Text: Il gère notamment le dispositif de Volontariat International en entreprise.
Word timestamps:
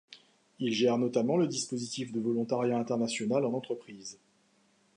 Il 0.57 0.73
gère 0.73 0.97
notamment 0.97 1.37
le 1.37 1.45
dispositif 1.45 2.11
de 2.11 2.19
Volontariat 2.19 2.75
International 2.79 3.45
en 3.45 3.53
entreprise. 3.53 4.17